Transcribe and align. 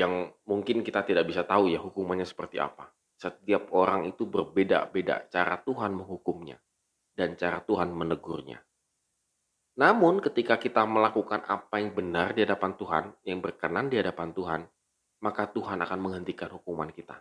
yang 0.00 0.32
mungkin 0.48 0.80
kita 0.80 1.04
tidak 1.04 1.28
bisa 1.28 1.44
tahu 1.44 1.68
ya 1.68 1.76
hukumannya 1.76 2.24
seperti 2.24 2.56
apa. 2.56 2.88
Setiap 3.20 3.68
orang 3.76 4.08
itu 4.08 4.24
berbeda-beda 4.24 5.28
cara 5.28 5.60
Tuhan 5.60 5.92
menghukumnya 5.92 6.56
dan 7.12 7.36
cara 7.36 7.60
Tuhan 7.60 7.92
menegurnya. 7.92 8.64
Namun 9.76 10.24
ketika 10.24 10.56
kita 10.56 10.88
melakukan 10.88 11.44
apa 11.44 11.84
yang 11.84 11.92
benar 11.92 12.32
di 12.32 12.48
hadapan 12.48 12.72
Tuhan, 12.80 13.04
yang 13.28 13.44
berkenan 13.44 13.92
di 13.92 14.00
hadapan 14.00 14.32
Tuhan, 14.32 14.60
maka 15.20 15.52
Tuhan 15.52 15.84
akan 15.84 15.98
menghentikan 16.00 16.48
hukuman 16.56 16.88
kita. 16.88 17.20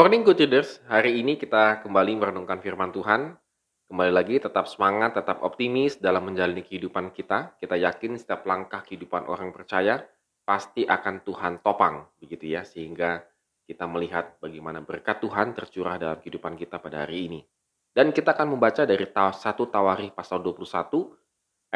Morning 0.00 0.24
Good 0.24 0.40
Leaders, 0.40 0.80
hari 0.88 1.20
ini 1.20 1.36
kita 1.36 1.84
kembali 1.84 2.16
merenungkan 2.16 2.64
firman 2.64 2.88
Tuhan. 2.88 3.36
Kembali 3.84 4.08
lagi 4.08 4.40
tetap 4.40 4.64
semangat, 4.64 5.12
tetap 5.12 5.44
optimis 5.44 6.00
dalam 6.00 6.24
menjalani 6.24 6.64
kehidupan 6.64 7.12
kita. 7.12 7.52
Kita 7.60 7.76
yakin 7.76 8.16
setiap 8.16 8.48
langkah 8.48 8.80
kehidupan 8.80 9.28
orang 9.28 9.52
percaya 9.52 10.00
pasti 10.48 10.88
akan 10.88 11.20
Tuhan 11.20 11.60
topang, 11.60 12.08
begitu 12.16 12.48
ya, 12.48 12.64
sehingga 12.64 13.20
kita 13.68 13.84
melihat 13.84 14.40
bagaimana 14.40 14.80
berkat 14.80 15.20
Tuhan 15.20 15.52
tercurah 15.52 16.00
dalam 16.00 16.16
kehidupan 16.16 16.56
kita 16.56 16.80
pada 16.80 17.04
hari 17.04 17.28
ini. 17.28 17.44
Dan 17.92 18.16
kita 18.16 18.32
akan 18.32 18.56
membaca 18.56 18.88
dari 18.88 19.04
1 19.04 19.36
Tawari 19.68 20.08
pasal 20.16 20.40
21 20.40 21.12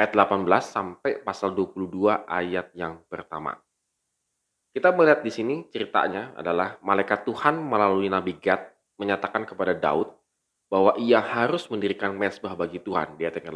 ayat 0.00 0.16
18 0.16 0.48
sampai 0.64 1.20
pasal 1.20 1.52
22 1.52 2.24
ayat 2.24 2.72
yang 2.72 3.04
pertama. 3.04 3.60
Kita 4.74 4.90
melihat 4.90 5.22
di 5.22 5.30
sini 5.30 5.70
ceritanya 5.70 6.34
adalah 6.34 6.82
malaikat 6.82 7.22
Tuhan 7.22 7.62
melalui 7.62 8.10
Nabi 8.10 8.34
Gad 8.42 8.74
menyatakan 8.98 9.46
kepada 9.46 9.70
Daud 9.70 10.10
bahwa 10.66 10.98
ia 10.98 11.22
harus 11.22 11.70
mendirikan 11.70 12.10
mesbah 12.18 12.58
bagi 12.58 12.82
Tuhan 12.82 13.14
di 13.14 13.22
ayat 13.22 13.38
18. 13.38 13.54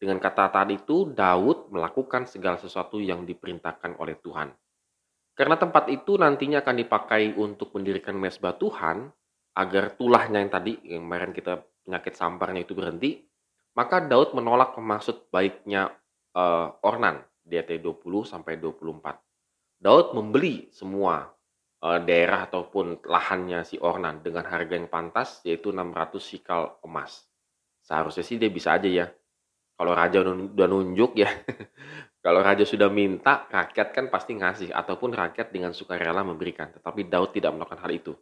Dengan 0.00 0.16
kata 0.16 0.48
tadi 0.48 0.80
itu, 0.80 1.12
Daud 1.12 1.68
melakukan 1.68 2.24
segala 2.24 2.56
sesuatu 2.56 3.04
yang 3.04 3.28
diperintahkan 3.28 4.00
oleh 4.00 4.16
Tuhan. 4.24 4.48
Karena 5.36 5.60
tempat 5.60 5.92
itu 5.92 6.16
nantinya 6.16 6.64
akan 6.64 6.76
dipakai 6.80 7.36
untuk 7.36 7.76
mendirikan 7.76 8.16
mesbah 8.16 8.56
Tuhan, 8.56 9.12
agar 9.60 9.92
tulahnya 9.92 10.40
yang 10.40 10.48
tadi, 10.48 10.72
yang 10.88 11.04
kemarin 11.04 11.36
kita 11.36 11.60
penyakit 11.84 12.16
samparnya 12.16 12.64
itu 12.64 12.72
berhenti, 12.72 13.20
maka 13.76 14.00
Daud 14.00 14.32
menolak 14.32 14.72
maksud 14.80 15.28
baiknya 15.28 15.92
uh, 16.32 16.72
Ornan 16.80 17.20
di 17.44 17.60
ayat 17.60 17.76
20 17.76 18.00
sampai 18.24 18.56
24. 18.56 19.33
Daud 19.80 20.16
membeli 20.16 20.70
semua 20.72 21.34
uh, 21.84 22.00
daerah 22.00 22.48
ataupun 22.48 23.04
lahannya 23.04 23.60
si 23.68 23.76
Ornan 23.76 24.24
dengan 24.24 24.48
harga 24.48 24.74
yang 24.74 24.88
pantas 24.88 25.44
yaitu 25.44 25.70
600 25.70 26.16
sikal 26.18 26.80
emas. 26.80 27.28
Seharusnya 27.84 28.24
sih 28.24 28.40
dia 28.40 28.48
bisa 28.48 28.72
aja 28.72 28.88
ya. 28.88 29.06
Kalau 29.74 29.92
raja 29.92 30.24
udah 30.24 30.68
nunjuk 30.70 31.18
ya. 31.18 31.28
Kalau 32.24 32.40
raja 32.40 32.64
sudah 32.64 32.88
minta, 32.88 33.44
rakyat 33.52 33.92
kan 33.92 34.08
pasti 34.08 34.32
ngasih 34.32 34.72
ataupun 34.72 35.12
rakyat 35.12 35.52
dengan 35.52 35.76
sukarela 35.76 36.24
memberikan. 36.24 36.72
Tetapi 36.72 37.04
Daud 37.10 37.36
tidak 37.36 37.52
melakukan 37.52 37.84
hal 37.84 37.92
itu. 37.92 38.16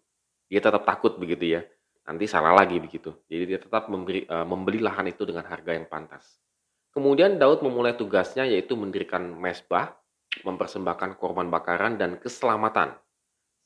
Dia 0.50 0.58
tetap 0.58 0.82
takut 0.82 1.14
begitu 1.20 1.54
ya. 1.54 1.62
Nanti 2.02 2.26
salah 2.26 2.50
lagi 2.50 2.82
begitu. 2.82 3.14
Jadi 3.30 3.44
dia 3.46 3.62
tetap 3.62 3.86
memberi, 3.86 4.26
uh, 4.26 4.42
membeli 4.42 4.82
lahan 4.82 5.06
itu 5.06 5.22
dengan 5.22 5.46
harga 5.46 5.70
yang 5.70 5.86
pantas. 5.86 6.42
Kemudian 6.90 7.38
Daud 7.38 7.62
memulai 7.62 7.94
tugasnya 7.94 8.42
yaitu 8.42 8.74
mendirikan 8.74 9.22
mesbah 9.38 9.94
mempersembahkan 10.40 11.20
korban 11.20 11.52
bakaran 11.52 12.00
dan 12.00 12.16
keselamatan, 12.16 12.96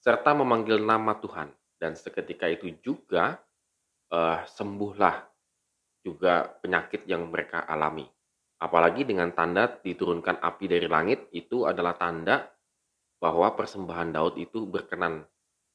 serta 0.03 0.34
memanggil 0.34 0.83
nama 0.83 1.14
Tuhan. 1.22 1.55
Dan 1.77 1.95
seketika 1.95 2.50
itu 2.50 2.75
juga 2.83 3.39
uh, 4.11 4.42
sembuhlah 4.42 5.22
juga 6.03 6.50
penyakit 6.59 7.06
yang 7.06 7.31
mereka 7.31 7.62
alami. 7.67 8.06
Apalagi 8.56 9.05
dengan 9.05 9.31
tanda 9.37 9.69
diturunkan 9.69 10.41
api 10.41 10.64
dari 10.67 10.89
langit, 10.89 11.28
itu 11.37 11.69
adalah 11.69 11.94
tanda 11.94 12.49
bahwa 13.21 13.53
persembahan 13.53 14.16
Daud 14.16 14.34
itu 14.41 14.65
berkenan 14.65 15.27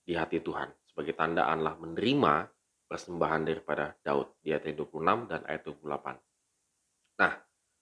di 0.01 0.17
hati 0.17 0.41
Tuhan. 0.41 0.71
Sebagai 0.89 1.13
tanda 1.13 1.45
Allah 1.45 1.77
menerima 1.77 2.49
persembahan 2.89 3.47
daripada 3.47 3.93
Daud 4.01 4.41
di 4.41 4.51
ayat 4.51 4.73
26 4.73 5.29
dan 5.29 5.41
ayat 5.45 5.61
28. 5.63 7.21
Nah, 7.21 7.33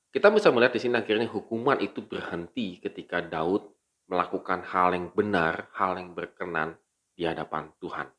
kita 0.09 0.33
bisa 0.33 0.49
melihat 0.49 0.73
di 0.73 0.81
sini 0.81 0.97
akhirnya 0.97 1.29
hukuman 1.29 1.77
itu 1.77 2.01
berhenti 2.01 2.81
ketika 2.81 3.21
Daud 3.21 3.69
melakukan 4.09 4.65
hal 4.65 4.97
yang 4.97 5.13
benar, 5.13 5.69
hal 5.77 6.01
yang 6.01 6.17
berkenan 6.17 6.73
di 7.13 7.29
hadapan 7.29 7.69
Tuhan. 7.77 8.09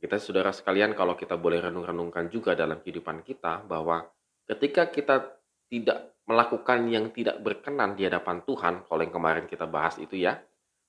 Kita 0.00 0.16
saudara 0.16 0.48
sekalian 0.56 0.96
kalau 0.96 1.12
kita 1.12 1.36
boleh 1.36 1.60
renung-renungkan 1.60 2.32
juga 2.32 2.56
dalam 2.56 2.80
kehidupan 2.80 3.20
kita 3.20 3.60
bahwa 3.68 4.08
ketika 4.48 4.88
kita 4.88 5.36
tidak 5.68 6.16
melakukan 6.24 6.88
yang 6.88 7.12
tidak 7.12 7.36
berkenan 7.44 7.92
di 7.92 8.08
hadapan 8.08 8.40
Tuhan, 8.48 8.88
kalau 8.88 9.00
yang 9.04 9.12
kemarin 9.12 9.44
kita 9.44 9.68
bahas 9.68 10.00
itu 10.00 10.16
ya, 10.16 10.40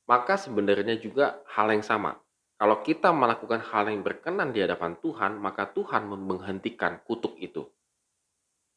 maka 0.07 0.39
sebenarnya 0.39 0.95
juga 0.95 1.43
hal 1.51 1.75
yang 1.75 1.83
sama. 1.83 2.15
Kalau 2.55 2.79
kita 2.79 3.11
melakukan 3.11 3.59
hal 3.73 3.91
yang 3.91 3.99
berkenan 4.05 4.55
di 4.55 4.63
hadapan 4.63 4.95
Tuhan, 5.03 5.35
maka 5.35 5.67
Tuhan 5.67 6.07
menghentikan 6.07 7.03
kutuk 7.03 7.35
itu. 7.41 7.67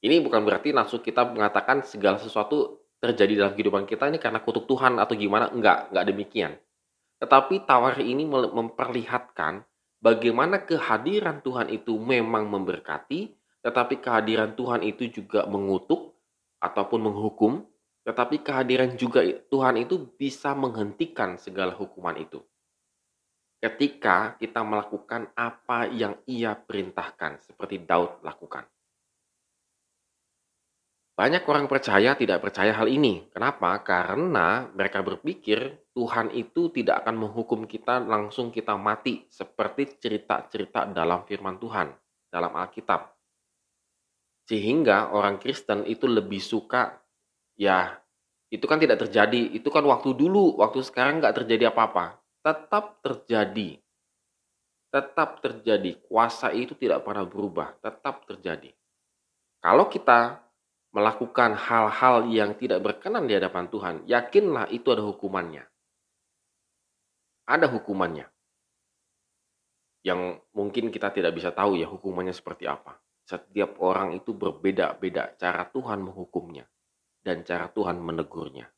Ini 0.04 0.20
bukan 0.20 0.44
berarti 0.44 0.76
langsung 0.76 1.00
kita 1.00 1.24
mengatakan 1.24 1.80
segala 1.80 2.20
sesuatu 2.20 2.84
terjadi 3.00 3.40
dalam 3.40 3.52
kehidupan 3.56 3.88
kita 3.88 4.12
ini 4.12 4.20
karena 4.20 4.44
kutuk 4.44 4.68
Tuhan 4.68 5.00
atau 5.00 5.16
gimana. 5.16 5.48
Enggak, 5.48 5.88
enggak 5.88 6.04
demikian. 6.12 6.52
Tetapi 7.24 7.64
tawar 7.64 7.96
ini 8.04 8.28
memperlihatkan 8.28 9.64
bagaimana 10.04 10.60
kehadiran 10.68 11.40
Tuhan 11.40 11.72
itu 11.72 11.96
memang 11.96 12.52
memberkati, 12.52 13.32
tetapi 13.64 14.04
kehadiran 14.04 14.52
Tuhan 14.52 14.84
itu 14.84 15.08
juga 15.08 15.48
mengutuk 15.48 16.12
ataupun 16.60 17.00
menghukum, 17.08 17.64
tetapi 18.04 18.44
kehadiran 18.44 19.00
juga 19.00 19.24
Tuhan 19.24 19.80
itu 19.80 20.04
bisa 20.20 20.52
menghentikan 20.52 21.40
segala 21.40 21.72
hukuman 21.72 22.20
itu. 22.20 22.44
Ketika 23.56 24.36
kita 24.36 24.60
melakukan 24.60 25.32
apa 25.32 25.88
yang 25.88 26.20
ia 26.28 26.52
perintahkan, 26.52 27.40
seperti 27.40 27.80
Daud 27.80 28.20
lakukan. 28.20 28.68
Banyak 31.14 31.46
orang 31.46 31.70
percaya 31.70 32.18
tidak 32.18 32.42
percaya 32.42 32.74
hal 32.74 32.90
ini. 32.90 33.30
Kenapa? 33.30 33.78
Karena 33.86 34.66
mereka 34.74 34.98
berpikir 34.98 35.86
Tuhan 35.94 36.34
itu 36.34 36.74
tidak 36.74 37.06
akan 37.06 37.22
menghukum 37.22 37.70
kita 37.70 38.02
langsung 38.02 38.50
kita 38.50 38.74
mati 38.74 39.22
seperti 39.30 39.94
cerita-cerita 39.94 40.90
dalam 40.90 41.22
firman 41.22 41.62
Tuhan, 41.62 41.94
dalam 42.26 42.50
Alkitab. 42.58 43.14
Sehingga 44.50 45.14
orang 45.14 45.38
Kristen 45.38 45.86
itu 45.86 46.10
lebih 46.10 46.42
suka, 46.42 46.98
ya 47.54 47.94
itu 48.50 48.66
kan 48.66 48.82
tidak 48.82 49.06
terjadi, 49.06 49.54
itu 49.54 49.70
kan 49.70 49.86
waktu 49.86 50.18
dulu, 50.18 50.58
waktu 50.58 50.82
sekarang 50.82 51.22
nggak 51.22 51.46
terjadi 51.46 51.70
apa-apa. 51.70 52.18
Tetap 52.42 52.98
terjadi. 53.06 53.78
Tetap 54.90 55.38
terjadi. 55.38 55.94
Kuasa 56.10 56.50
itu 56.50 56.74
tidak 56.74 57.06
pernah 57.06 57.22
berubah, 57.22 57.78
tetap 57.78 58.26
terjadi. 58.26 58.74
Kalau 59.62 59.86
kita 59.88 60.43
melakukan 60.94 61.58
hal-hal 61.58 62.30
yang 62.30 62.54
tidak 62.54 62.78
berkenan 62.78 63.26
di 63.26 63.34
hadapan 63.34 63.66
Tuhan, 63.66 63.94
yakinlah 64.06 64.70
itu 64.70 64.94
ada 64.94 65.02
hukumannya. 65.02 65.66
Ada 67.50 67.66
hukumannya. 67.66 68.30
Yang 70.06 70.46
mungkin 70.54 70.94
kita 70.94 71.10
tidak 71.10 71.34
bisa 71.34 71.50
tahu 71.50 71.74
ya 71.74 71.90
hukumannya 71.90 72.30
seperti 72.30 72.70
apa. 72.70 72.94
Setiap 73.26 73.82
orang 73.82 74.14
itu 74.14 74.36
berbeda-beda 74.38 75.34
cara 75.34 75.66
Tuhan 75.66 75.98
menghukumnya 75.98 76.70
dan 77.26 77.42
cara 77.42 77.66
Tuhan 77.74 77.98
menegurnya. 77.98 78.70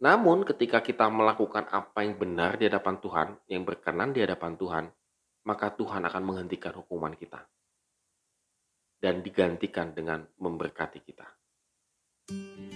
Namun 0.00 0.46
ketika 0.46 0.78
kita 0.78 1.10
melakukan 1.10 1.66
apa 1.74 2.06
yang 2.06 2.16
benar 2.16 2.54
di 2.56 2.70
hadapan 2.70 2.96
Tuhan, 3.02 3.28
yang 3.50 3.66
berkenan 3.66 4.14
di 4.14 4.22
hadapan 4.22 4.54
Tuhan, 4.56 4.84
maka 5.44 5.74
Tuhan 5.74 6.06
akan 6.06 6.22
menghentikan 6.22 6.72
hukuman 6.76 7.16
kita 7.18 7.44
dan 9.00 9.24
digantikan 9.24 9.96
dengan 9.96 10.22
memberkati 10.38 11.00
kita. 11.00 11.26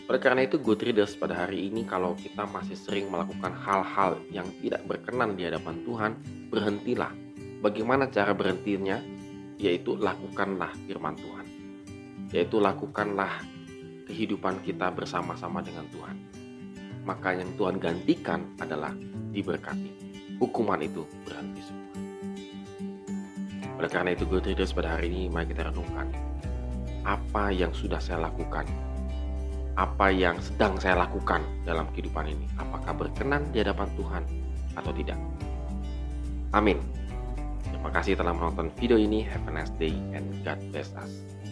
Oleh 0.04 0.20
karena 0.20 0.44
itu, 0.44 0.60
good 0.60 0.84
readers 0.84 1.16
pada 1.16 1.46
hari 1.46 1.68
ini 1.72 1.88
kalau 1.88 2.12
kita 2.12 2.44
masih 2.44 2.76
sering 2.76 3.08
melakukan 3.08 3.56
hal-hal 3.56 4.20
yang 4.28 4.44
tidak 4.60 4.84
berkenan 4.84 5.36
di 5.36 5.48
hadapan 5.48 5.80
Tuhan, 5.84 6.12
berhentilah. 6.52 7.12
Bagaimana 7.64 8.12
cara 8.12 8.36
berhentinya? 8.36 9.00
Yaitu 9.56 9.96
lakukanlah 9.96 10.76
firman 10.84 11.16
Tuhan. 11.16 11.46
Yaitu 12.34 12.60
lakukanlah 12.60 13.40
kehidupan 14.04 14.60
kita 14.60 14.92
bersama-sama 14.92 15.64
dengan 15.64 15.88
Tuhan. 15.88 16.16
Maka 17.08 17.36
yang 17.36 17.52
Tuhan 17.56 17.80
gantikan 17.80 18.52
adalah 18.60 18.92
diberkati. 19.32 19.92
Hukuman 20.36 20.84
itu 20.84 21.08
berhenti 21.24 21.62
semua. 21.64 22.03
Oleh 23.78 23.90
karena 23.90 24.14
itu, 24.14 24.26
Good 24.26 24.50
Readers 24.50 24.74
pada 24.74 24.98
hari 24.98 25.10
ini 25.10 25.30
mari 25.30 25.50
kita 25.50 25.70
renungkan 25.70 26.10
apa 27.04 27.52
yang 27.52 27.70
sudah 27.76 28.00
saya 28.00 28.26
lakukan, 28.26 28.64
apa 29.76 30.08
yang 30.08 30.40
sedang 30.40 30.80
saya 30.80 30.98
lakukan 31.04 31.44
dalam 31.68 31.90
kehidupan 31.92 32.30
ini, 32.30 32.46
apakah 32.56 32.96
berkenan 32.96 33.44
di 33.52 33.60
hadapan 33.60 33.88
Tuhan 33.98 34.22
atau 34.74 34.92
tidak. 34.94 35.18
Amin. 36.54 36.78
Terima 37.66 37.84
Terima 37.84 38.00
kasih 38.00 38.16
telah 38.16 38.32
menonton 38.32 38.72
video 38.80 38.96
ini. 38.96 39.20
Have 39.28 39.44
a 39.44 39.52
nice 39.52 39.68
day 39.76 39.92
and 40.16 40.24
God 40.40 40.56
bless 40.72 40.88
us. 40.96 41.43